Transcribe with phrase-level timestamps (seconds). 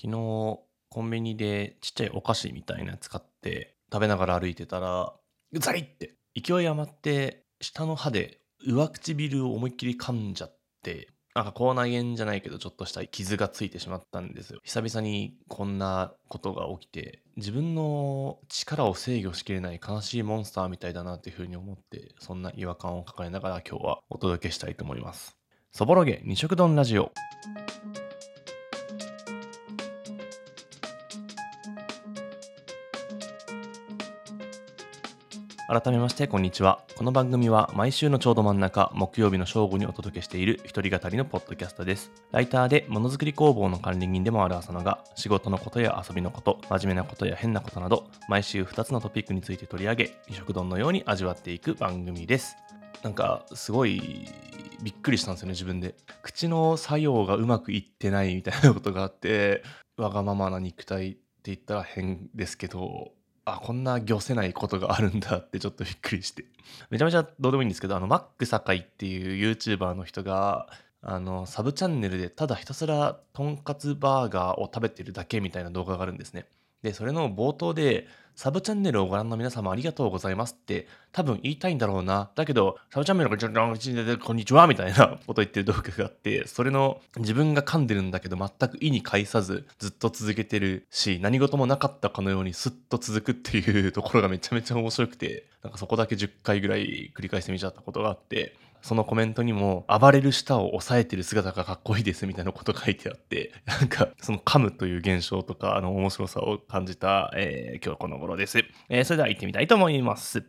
[0.00, 0.60] 昨日
[0.90, 5.12] コンビニでちっちゃいお菓子みたいなやつ買って食べながら歩いてたら
[5.52, 14.58] うざいって勢い余って下の歯で上唇を思いっきり噛んじゃってなんか口内炎じゃないけどちょっとした傷がついてしまったんですよ。
[14.64, 25.36] 久々にこんなことが起きて自分の力を制御しきれない悲しいモンスターみたいだなっていうふうに思ってそんな違和感を抱えながら今日はお届けしたいと思います。
[25.70, 27.12] そぼろげ二色丼ラジオ。
[35.70, 36.82] 改めましてこんにちは。
[36.96, 42.10] この番組は毎週のちょうど真ん中木曜日の正午にお届けしている一人語りのポッドキャストです。
[42.32, 52.56] ライターでものづくり工房の管理人でもある浅野が仕事のことや遊びのこと真面目なことや変なことなど毎週2つのトピックについて取り上げ二食丼のように味わっていく番組です。
[53.02, 54.26] なんかすごい
[54.82, 55.96] びっくりしたんですよね自分で。
[56.22, 59.62] 口の作用がうまくいってないみたいなことがあって
[59.98, 63.12] わがままな肉体って言ったら変ですけど
[63.54, 66.44] あこんな漁せないことがあるんだってちょっとびっくりして。
[66.90, 70.68] めちゃめちゃどうでもいいんですけどあのマック酒井っていう YouTuber の人が
[71.00, 76.46] あのサブチャンネルでただひたすらとんかつバーガーを食べてるだけみたいな動画があるんですね。
[76.82, 78.06] でそれの冒頭で
[78.38, 82.30] サブチャンネルをご覧の皆様ありがとうございますって多分言いたいんだろうな。
[82.36, 108.58] だけど、サブチャンネルがこんにちはみたいなこと言ってる動画があって、それの自分が噛んでるんだけど全く意に介さずずっと続けてるし、何事もなかったかのようにスッと続くっていうところがめちゃめちゃ面白くて、なんかそこだけ10回ぐらい繰り返してみちゃったことがあって、そのコメントにも、暴れる舌を抑えてる姿がかっこいいですみたいなこと書いてあって、 なんか、その噛むという現象とか、あの、面白さを感じた、えー、今日この頃です。
[108.88, 110.44] えー、それでは行ってみたいと思います。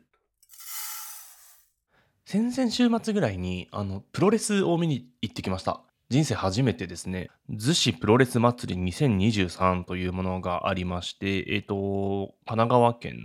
[2.26, 5.82] 先々週末ぐらいに、あの、プロレスを見に行ってきました。
[6.10, 13.22] 人生初めてですね、逗子プロレス祭り2023というものがありまして、えっ、ー、と、神奈川県の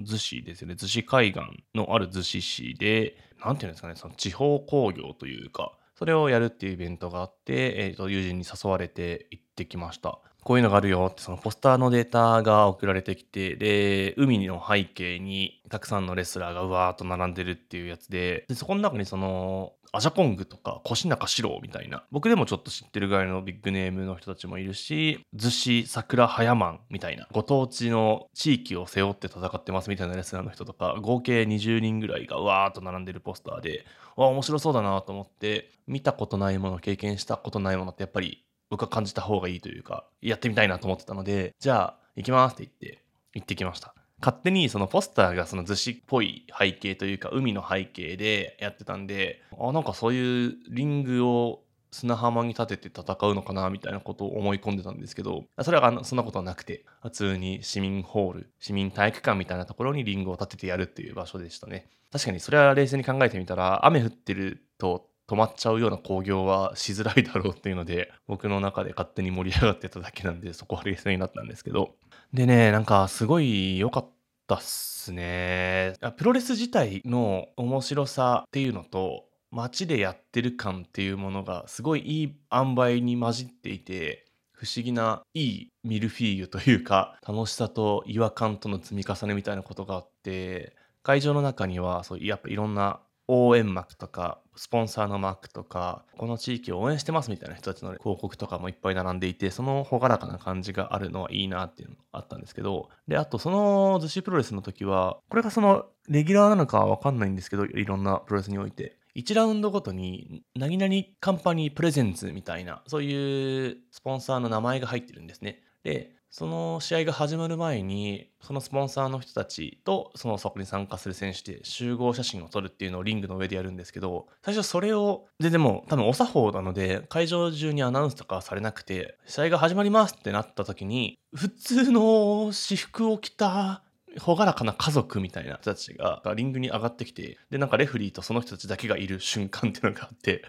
[0.00, 1.42] 逗子ですよね、逗子海岸
[1.74, 10.18] のある逗子市で、何て言うんですかね、その地方工業というか、それをやるっていうイベントがあって、えー、と友人に誘われて行ってきました。
[10.44, 33.86] こういうのがあるよって、そのポスターのデータが送られてきて、で、海の背景にたくさんのレスラーがうわーっと並んでるっていうやつで、でそこの中にその、アジャコングとか、腰中四郎みたいな、僕でもちょっと知ってるぐらいのビッグネームの人たちもいるし、逗子桜早マンみたいな、ご当地の地域を背負って戦ってますみたいなレスラーの人とか、合計20人ぐらいがわーっと並んでるポスターで、
[34.16, 43.02] わ、面白そうだなと思って、見たことないもの、経験したことないものってやっぱり僕は感じた方がいいというか、やってみたいなと思ってたので、じゃあ、行きますって言って、
[43.34, 43.95] 行ってきました。
[44.20, 61.88] 勝手にそのポスターがその逗子っぽい背景というか、海の背景でやってたんで、あ、なんかそういうリングを砂浜に立てて戦うのかなみたいなことを思い込んでたんですけど、それはそんなことはなくて、普通に市民ホール、市民体育館みたいなところにリングを立ててやるっていう場所でしたね。
[62.12, 71.96] 確かにそれは冷静に考えてみたら、雨降ってると止まっちゃうような興行はしづらいだろうっていうので、 僕の中で勝手に盛り上がってただけなんで、そこは冷静になったんですけど。
[72.32, 74.08] でね、なんかすごい良かっ
[74.46, 75.94] たっすね。
[76.16, 108.96] プロレス自体の面白さっていうのと、街でやってる感っていうものがすごいいい塩梅に混じっていて、不思議ないいミルフィーユというか、楽しさと違和感との積み重ねみたいなことがあって、会場の中にはそうやっぱいろんな応援幕とか、スポンサーのマークとか、この地域を応援してますみたいな人たちの広告とかもいっぱい並んでいて、その朗らかな感じがあるのはいいなっていうのがあったんですけど、で、あとその逗子プロレスの時は、これがそのレギュラーなのかわかんないんですけど、いろんなプロレスにおいて。
[109.16, 115.62] 1ラウンドごとに、何々カンパニープレゼンツみたいな、そういうスポンサーの名前が入ってるんですね。
[115.82, 133.82] で、その試合が始まる前に、そのスポンサーの人たちと、そのそこに参加する選手で集合写真を撮るっていうのをリングの上でやるんですけど、最初それを、で、でも多分お作法なので、会場中にアナウンスとかされなくて、試合が始まりますってなった時に、普通の私服を着た
[134.26, 140.42] 朗らかな家族みたいな人たちがリングに上がってきて、で、なんかレフリーとその人たちだけがいる瞬間っていうのがあって、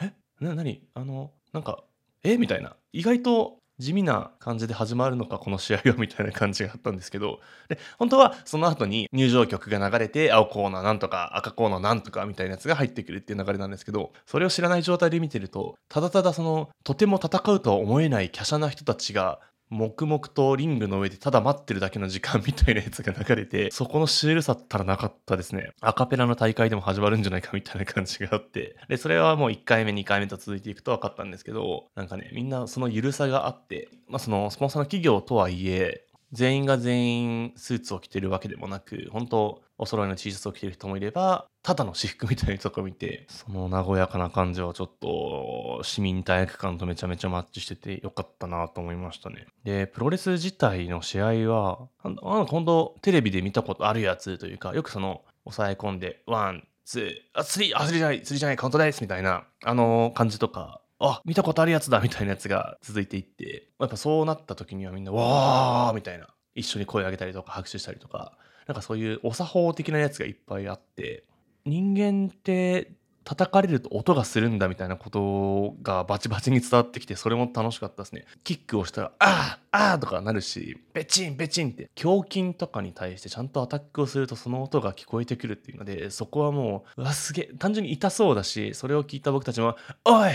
[0.00, 0.06] え？
[0.06, 0.12] え？
[0.40, 1.84] な、なにあの、なんか、
[2.24, 2.36] え？
[2.38, 2.76] みたいな。
[2.92, 25.70] 意外と地味な感じで始まるのか、この試合はみたいな感じがあったんですけど、で、本当はその後に入場曲が流れて、青コーナーなんとか、赤コーナーなんとかみたいなやつが入ってくるっていう流れなんですけど、それを知らない状態で見てると、ただただその、とても戦うとは思えない華奢な人たちが、黙々とリングの上でただ待ってるだけの時間みたいなやつが流れて、 そこのシュールさったらなかったですね。
[25.80, 28.76] アカペラの大会でも始まるんじゃないかみたいな感じがあって。
[28.88, 49.46] で、それはもう1回目、2回目と続いていくと分かったんですけど、なんかね、みんなその緩さがあって、まあそのスポンサーの企業とはいえ、全員が全員スーツを着てるわけでもなく、本当お揃いの T シャツを着てる人もいれば、ただの私服みたいなとこ見て、その和やかな感じはちょっと市民体育館とめちゃめちゃマッチしててよかったなと思いましたね。
[49.64, 71.24] で、プロレス自体の試合は、なんか本当テレビで見たことあるやつというか、よくその抑え込んで、 one、two、あ、 three、あ、 three じゃない、 three じゃない、カウントですみたいな、あの感じとか、あ見たことあるやつだみたいなやつが続いていってやっぱそうなった時にはみんなわーみたいな一緒に声を上げたりとか拍手したりとかなんかそういうお作法的なやつがいっぱいあって
[71.64, 72.92] 人間って
[73.24, 78.24] 叩かれると音がするんだみたいなことがバチバチに伝わってきてそれも楽しかったですね。
[78.42, 90.30] キックをしたらああああとかなるしベチンベチンって胸筋とかに対してちゃんとアタックをするとその音が聞こえてくるっていうのでそこはもううわすげえ単純に痛そうだしそれを聞いた僕たちもおい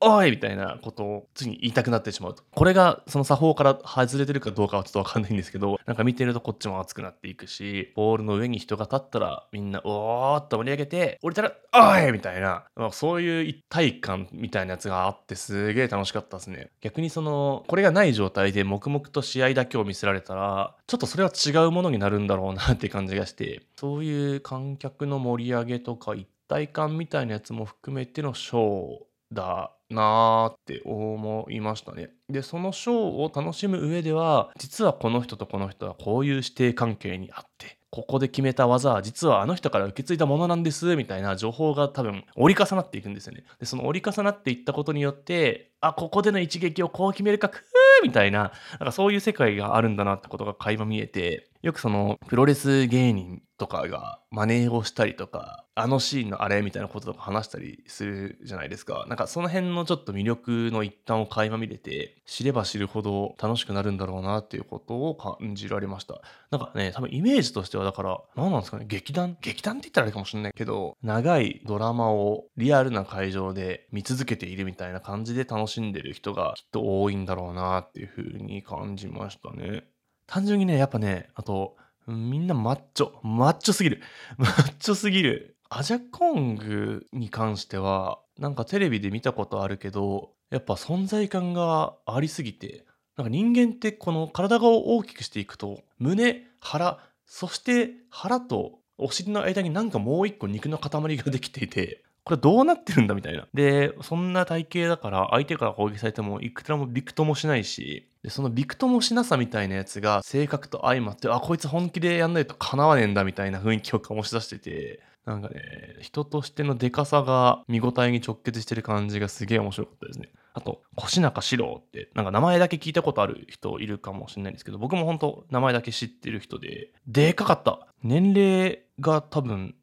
[0.00, 2.34] おいみたいなことをついに言いたくなってしまう。
[2.34, 16.70] とこれがその作法から外れてるかどうかはちょっとわかんないんですけど なんか見てるとこっちも熱くなっていくしボールの上に人が立ったらみんなおーっと盛り上げて降りたらおいみたいな、まあ、そういう一体感みたいなやつがあってすげえ楽しかったですね。
[16.80, 32.10] 逆にそのこれがない状態で黙々と試合だけを見せられたらちょっとそれは違うものになるんだろうなって感じがしてそういう観客の盛り上げとか一体感みたいなやつも含めてのショーだなーって思いましたね。
[32.28, 43.44] で、そのショーを楽しむ上では、実はこの人とこの人はこういう師弟関係にあって、ここで決めた技は実はあの人から受け継いだものなんですみたいな情報が多分折り重なっていくんですよね。
[43.58, 47.60] で、その折り重なっていったことによって、あ、ここでの一撃をこう決めるか、くー
[48.02, 59.04] みたいな、なんかそういう世界があるんだなってことが垣間見えて、よくそのプロレス芸人とかが真似をしたりとか、あのシーンのあれみたいなこととか話したりするじゃないですか。
[59.08, 66.20] なんかその辺のちょっと魅力の一端を垣間見れて、知れば知るほど楽しくなるんだろうなっていうことを感じられました。
[66.52, 69.36] なんかね、多分イメージとしてはだから、何なんですかね、劇団？
[69.40, 79.82] 劇団って言ったらあれかもしれないけど、長いドラマをリアルな会場で見続けているみたいな感じで楽しんでる人がきっと多いんだろうなっていう風に感じましたね。
[80.26, 81.76] 単純にね、やっぱね、あと、
[82.06, 83.12] みんなマッチョ。
[83.22, 84.02] マッチョすぎる。
[84.38, 85.56] マッチョすぎる。
[85.68, 92.84] アジャコングに関しては、なんかテレビで見たことあるけど、やっぱ存在感がありすぎて、
[93.16, 103.46] なんか人間ってこの体が大きくしていくと、胸、腹、そして腹とお尻の間になんかもう一個肉の塊ができていて、これどうなってるんだみたいな。
[103.54, 115.62] で、そんな体型だから相手から攻撃されてもいくらもびくともしないし、でそのびくともしなさみたいなやつが性格と相まって、あ、こいつ本気でやんないと叶わねえんだみたいな雰囲気を醸し出してて、なんかね、
[116.00, 120.30] 人としてのデカさが見応えに直結してる感じがすげえ面白かったですね。
[120.54, 127.86] あと、越中史郎って、なんか名前だけ聞いたことある人いるかもしれないんですけど、僕も本当名前だけ知ってる人で、でかかった。
[128.02, 129.76] 年齢が多分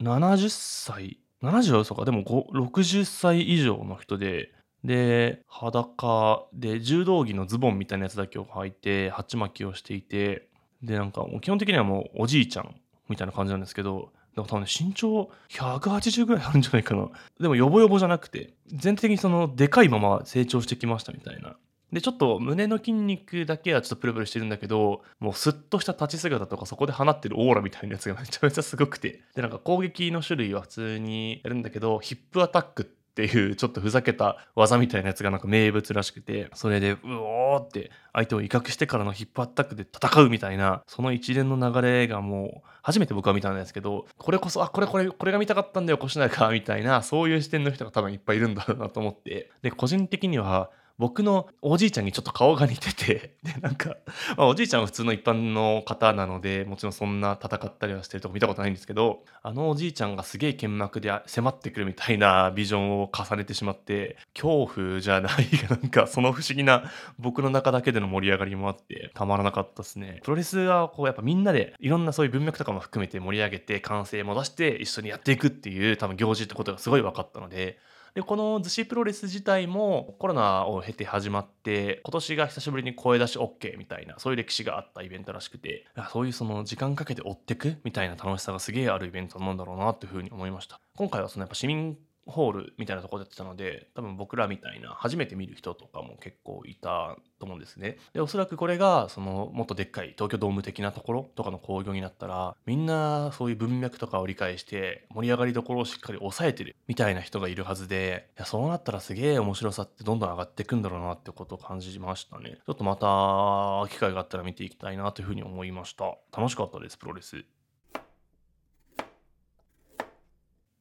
[0.00, 2.06] 70歳70は嘘か。
[2.06, 4.52] でも60歳以上の人で、
[4.84, 10.48] で、裸で柔道着のズボンみたいなやつだけを履いて、鉢巻きをしていて、
[10.82, 12.74] で、なんかもう基本的にはもうおじいちゃん
[13.08, 17.08] みたいな感じなんですけど、でも多分ね、身長180ぐらいあるんじゃないかな。
[17.40, 21.56] でも、ヨボヨボじゃなくて、全体的にその、でかいまま成長してきましたみたいな
[21.92, 29.22] で、ちょっと胸の筋肉だけはちょっとプルプルしてるんだけど、もうスッとした立ち姿とかそこで放ってるオーラみたいなやつがめちゃめちゃすごくて。
[29.34, 49.50] で、なんか攻撃の種類は普通にやるんだけど、ヒップアタックってっていうちょっとふざけた技みたいなやつがなんか名物らしくて、それでうおーって相手を威嚇してからのヒップアタックで戦うみたいな、その一連の流れがもう、初めて僕は見たんですけど、これこそ、あ、これこれ、これが見たかったんだよ、こしないか、みたいな、そういう視点の人が多分いっぱいいるんだろうなと思って。
[49.62, 50.70] で、個人的には、
[51.00, 53.96] 僕のおじいちゃんにちょっと顔が似てて、 で、なんか、
[54.36, 66.84] まあ、おじいちゃんは普通の一般の方なので、もちろんそんな戦ったりはしてるとこ見たことないんですけど、あのおじいちゃんがすげえ剣幕で迫ってくるみたいなビジョンを重ねてしまって、恐怖じゃないが、なんかその不思議な
[67.18, 70.20] 僕の中だけでの盛り上がりもあって、たまらなかったですね。
[70.22, 77.78] プロレスはこうやっぱみんなでいろんなそういう文脈とかも含めて盛り上げて、完成も出して一緒にやっていくっていう多分行事ってことがすごい分かったので、
[78.14, 90.80] でこの逗子プロレス自体もコロナを経て始まって今年が久しぶりに声出し OK みたいなそういう歴史があったイベントらしくてそういうその時間かけて追ってくみたいな楽しさがすげえあるイベントなんだろうなっていうふうに思いました。
[90.96, 91.96] 今回はそのやっぱ市民
[92.26, 97.98] ホールみたいなところでやってたので多分僕らみたいな初めて見る人とかも結構いたと思うんですね。
[98.12, 112.58] でおそらくこれがそのもっとでっかい東京ドーム的なところとかの興行になったらみんなそういう文脈とかを理解して盛り上がりどころをしっかり抑えてるみたいな人がいるはずでいやそうなったらすげえ面白さってどんどん上がっていくんだろうなってことを感じましたね。
[112.66, 116.16] ちょっとまた機会があったら見ていきたいなというふうに思いました。
[116.36, 117.44] 楽しかったですプロレス。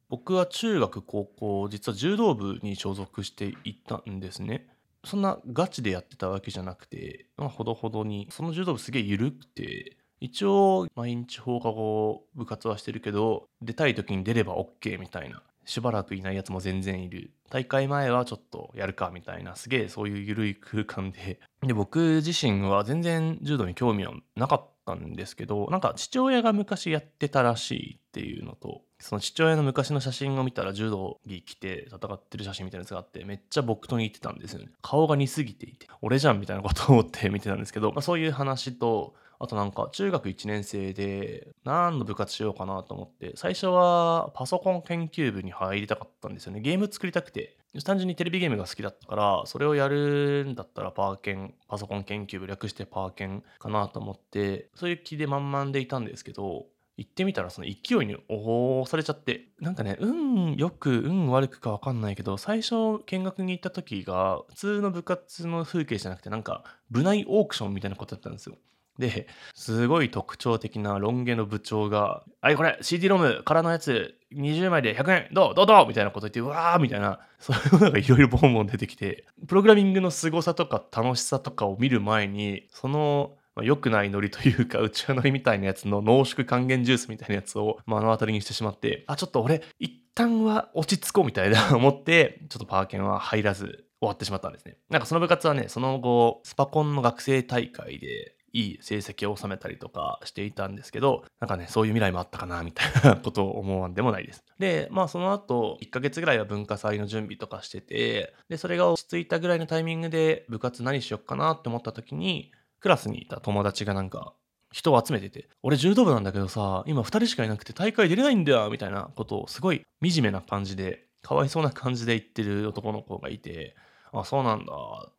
[0.09, 4.67] 僕は中学高校実は柔道部に所属していたんですね。
[5.05, 15.41] そんなガチでやってたわけじゃなくて、まあ、ほどほどにその柔道部すげえ緩くて一応毎日放課後部活はしてるけど出たい時に出れば OK みたいな。
[15.65, 17.31] しばらくいないやつも全然いる。
[17.51, 19.55] 大会前はちょっとやるかみたいな。
[19.55, 21.39] すげえそういう緩い空間で。
[21.61, 34.69] で僕自身は全然柔道に興味はなかったんですけどなんか父親が昔やってたらしいっていうのとその父親の昔の写真を見たら柔道着着て戦ってる写真みたいなやつがあってめっちゃ僕と似てたんですよね。
[34.81, 46.59] 顔が似すぎていて俺じゃんみたいなことを思って見てたんですけど、まあ、そういう話とあとなんか中学1年生で何の部活しようかなと思って最初はパソコン研究部に入りたかったんですよね。
[46.59, 47.55] ゲーム作りたくて。
[47.85, 56.65] 単純にテレビゲームが好きだったからそれをやるんだったらパーケンパソコン研究部略してパーケンかなと思ってそういう気で満々でいたんですけど
[56.99, 59.47] 行ってみたらその勢いに押されちゃって。
[59.59, 68.57] なんかね運よく運悪くか分かんないけど最初見学に行った時が普通の部活の風景じゃなくてなんか部内オークションみたいなことだったんですよ。
[68.97, 75.55] で、すごい特徴的なロン毛の部長が、はい、これ CD ロム空のやつ20枚で100円どう？
[75.55, 75.65] どう？
[75.65, 75.87] どう？
[75.87, 94.77] みたいなこと言って、うわーみたいな、そういうのがいろいろボンボン出てきて、プログラミングの凄さとか楽しさとかを見る前に、その、まあ、良くないノリというか、うちわノリみたいなやつの濃縮還元ジュースみたいなやつを目の当たりにしてしまって、あ、ちょっと俺、一旦は落ち着こうみたいな思って、ちょっとパーケンは入らず終わってしまったんですね。
[94.89, 104.43] なんかその部活はね、その後、スパコンの学生大会で、いい成績を収めたりとかしていたんですけど、なんかね、そういう未来もあったかな、みたいなことを思わんでもないです。
[104.57, 114.33] で、まあその後、1ヶ月ぐらいは文化祭の準備とかしてて、で、それが落ち着いたぐらいのタイミングで部活何しよっかなって思った時に、クラスにいた友達がなんか、
[114.71, 123.75] 人を集めてて、俺柔道部なんだけどさ、今2人しかいなくて大会出れないんだよみたいなことをすごい惨めな感じで、かわいそうな感じで言ってる男の子がいて、
[124.11, 124.73] あ、そうなんだ。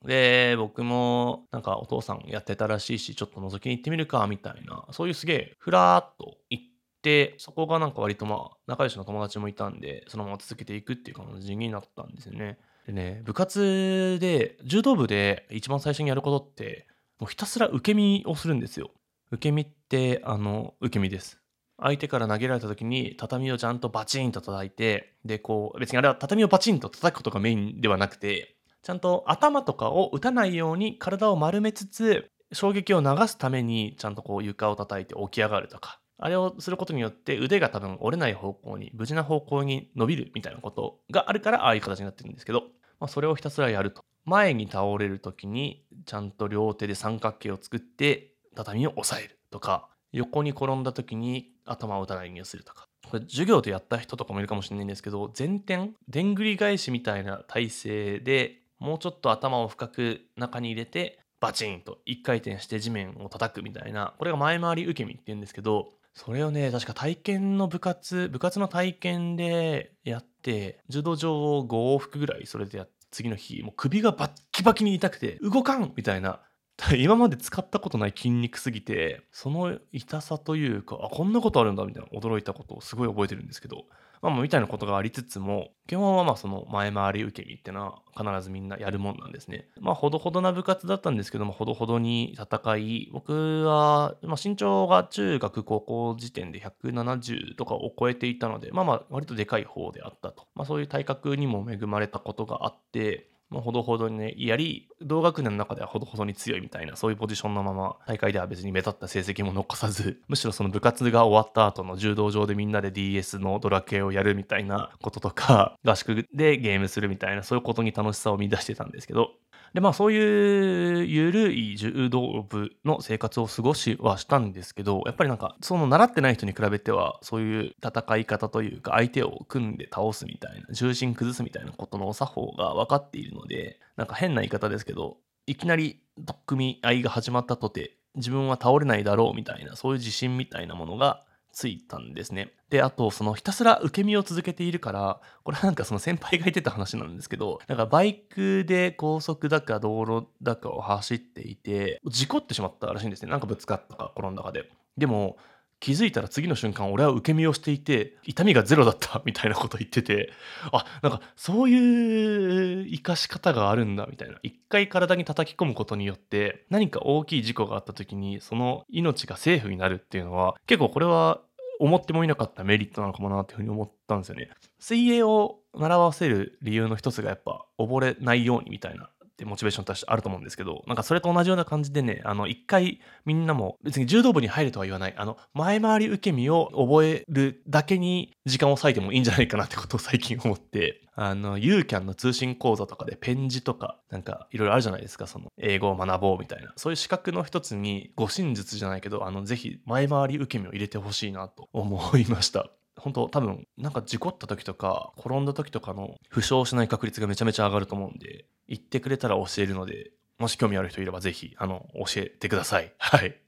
[0.05, 6.65] で、僕もなんかお父さんやってたらしいし、ちょっと覗きに行ってみるか、みたいな、そういうすげえ、ふらーっと行っ
[7.03, 12.59] て、そこがなんか割とまあ、仲良しの友達もいたんで、そのまま続けていくっていう感じになったんですよね。
[12.87, 16.87] でね、部活で、柔道部で一番最初にやることって、
[17.21, 18.91] もうひたすら受け身をするんですよ。
[19.31, 21.39] 受け身って、あの、受け身です。
[21.81, 42.65] 相手から投げられた時に畳をちゃんとバチンと叩いて、で、こう、別にあれは畳をバチンと叩くことがメインではなくて、ちゃんと頭とかを打たないように体を丸めつつ衝撃を流すためにちゃんとこう床を叩いて起き上がるとかあれをすることによって腕が多分折れない方向に無事な方向に伸びるみたいなことがあるからああいう形になってるんですけど、
[43.01, 44.05] まあ、それをひたすらやると。
[44.27, 52.87] 前に倒れる時にちゃんと両手で三角形を作って畳を押さえるとか横に転んだ時に頭を打たないようにするとか。
[53.09, 65.89] これ授業でやった人とかもいるかもしれないんですけど前転でんぐり返しみたいな体勢でもうちょっと頭を深く中に入れてバチンと一回転して地面を叩くみたいなこれが前回り受け身って言うんですけど
[66.23, 76.41] それをね確か体験の部活部活の体験でやって柔道場を5往復ぐらいそれでやって次の日もう首がバッキバキに痛くて動かんみたいな
[76.99, 83.87] 今まで使ったことない筋肉すぎてその痛さというかあこんなことあるんだみたいな驚いたことをすごい覚えてるんですけど
[84.23, 89.67] まあ、みたいなことがありつつも、基本はまあその前回り受け身っていうのは必ずみんなやるもんなんですね。
[89.81, 100.47] まあ、ほどほどな部活だったんですけども、ほどほどに戦い、僕は、まあ、身長が中学高校時点で170とかを超えていたので、まあまあ割とでかい方であったと。
[100.55, 119.33] まあそういう体格にも恵まれたことがあって、まあ、ほどほどにね、やり、同学年の中ではほどほどに強いみたいな、そういうポジションのまま、大会では別に目立った成績も残さず、むしろその部活が終わった後の柔道場でみんなで DS のドラクエをやるみたいなこととか、合宿でゲームするみたいな、そういうことに楽しさを見出してたんですけど、
[119.75, 142.53] で、まあそういう緩い柔道部の生活を過ごしはしたんですけど、やっぱりなんか、その習ってない人に比べては、そういう戦い方というか、相手を組んで倒すみたいな、重心崩すみたいなことの作法が分かっているので、なんか変な言い方ですけど、いきなり取っ組み合いが始まったとて、自分は倒れないだろうみたいな、そういう自信みたいなものがついたんですね。
[142.71, 153.31] で、あと、そのひたすら受け身を続けているから、これはなんかその先輩が言ってた話なんですけど、なんかバイクで高速だか道路だかを走っていて、事故ってしまったらしいんですね。
[153.31, 154.71] なんかぶつかったか転んだかで。
[154.97, 155.37] でも、
[155.81, 160.31] 気づいたら次の瞬間俺は受け身をしていて痛みがゼロだった みたいなこと言ってて
[160.73, 164.39] あなんかそういう生かし方があるんだみたいな。
[164.43, 171.41] 一回体に叩き込むことによって何か大きい事故があった時にその命がセーフになるっていうのは結構これは
[171.81, 174.51] 思ってもいなかったメリットなのかもなっていうふうに思ったんですよね。
[174.79, 179.09] 水泳を習わせる理由の一つがやっぱ溺れないようにみたいな。
[179.41, 196.73] ってモチベーションとしてあると思うんですけど、なんかそれと同じような感じでね、あの、一回みんなも別に柔道部に入るとは言わない、あの、前回り受け身を覚えるだけに時間を割いてもいいんじゃないかなってことを最近思って、あの、ユーキャンの通信講座とかでペン字とか、なんかいろいろあるじゃないですか、その、英語を学ぼうみたいな。
[196.77, 202.71] そういう資格の一つに、護身術じゃないけど、あの、ぜひ前回り受け身を入れてほしいなと思いました。
[202.97, 212.93] 本当多分なんか事故った時とか転んだ時とかの負傷しない確率がめちゃめちゃ上がると思うんで言ってくれたら教えるのでもし興味ある人いればぜひあの教えてください。
[212.99, 213.41] はい。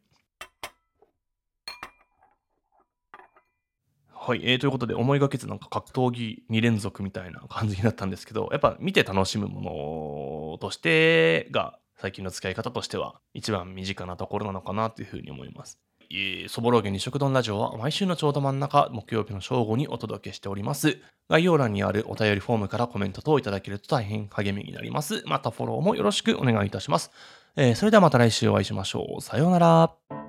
[4.10, 15.80] はい、えー、ということで思いがけずなんか格闘技2連続みたいな感じになったんですけどやっぱ見て楽しむものとしてが最近の使い方としては一番身近なところなのかなというふうに思います。
[16.14, 20.98] えそぼろげ二食丼ラジオは毎週のちょうど真ん中、木曜日の正午にお届けしております。
[21.30, 25.22] 概要欄にあるお便りフォームからコメント等いただけると大変励みになります。
[25.26, 27.10] またフォローもよろしくお願いいたします。
[27.56, 29.22] えーそれではまた来週お会いしましょう。
[29.22, 30.21] さようなら。